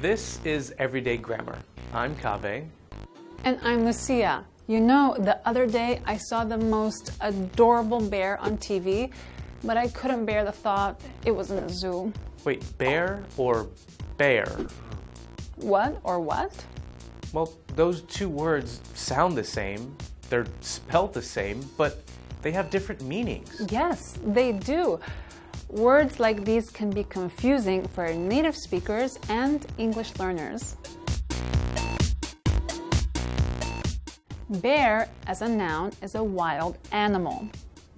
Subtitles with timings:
[0.00, 1.56] This is Everyday Grammar.
[1.92, 2.66] I'm Kaveh.
[3.44, 4.44] And I'm Lucia.
[4.66, 9.12] You know, the other day I saw the most adorable bear on TV,
[9.62, 12.12] but I couldn't bear the thought it was in a zoo.
[12.44, 13.68] Wait, bear or
[14.16, 14.46] bear?
[15.56, 16.52] What or what?
[17.32, 19.96] Well, those two words sound the same,
[20.28, 22.02] they're spelled the same, but
[22.42, 23.64] they have different meanings.
[23.70, 24.98] Yes, they do.
[25.68, 30.76] Words like these can be confusing for native speakers and English learners.
[34.48, 37.48] Bear as a noun is a wild animal.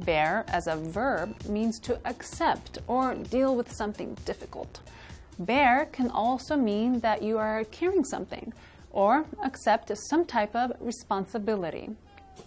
[0.01, 4.81] Bear as a verb means to accept or deal with something difficult.
[5.39, 8.53] Bear can also mean that you are carrying something
[8.91, 11.91] or accept some type of responsibility.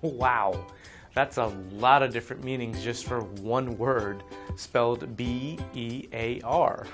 [0.01, 0.65] Wow,
[1.13, 4.23] that's a lot of different meanings just for one word
[4.55, 6.85] spelled B E A R.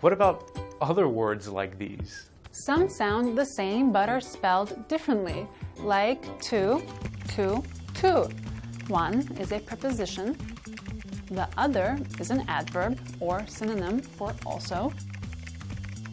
[0.00, 2.28] What about other words like these?
[2.52, 5.46] Some sound the same but are spelled differently,
[5.78, 6.82] like to,
[7.28, 8.28] too, two.
[8.88, 10.36] One is a preposition,
[11.30, 14.92] the other is an adverb or synonym for also,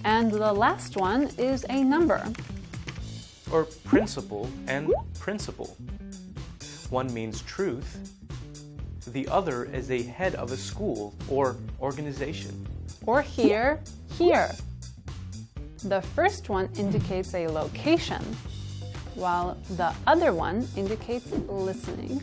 [0.03, 2.23] and the last one is a number.
[3.51, 5.75] Or principle and principal.
[6.91, 8.11] One means truth,
[9.07, 12.67] the other is a head of a school or organization.
[13.05, 13.79] Or here,
[14.17, 14.51] hear.
[15.85, 18.21] The first one indicates a location,
[19.15, 22.21] while the other one indicates listening.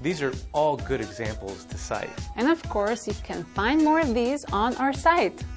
[0.00, 2.08] These are all good examples to cite.
[2.36, 5.42] And of course, you can find more of these on our site.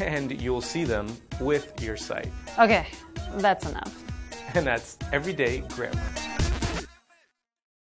[0.00, 2.32] And you'll see them with your sight.
[2.58, 2.86] Okay,
[3.34, 3.94] that's enough.
[4.54, 6.29] And that's Everyday Grammar.